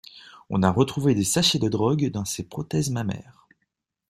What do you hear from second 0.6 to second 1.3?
a retrouvé des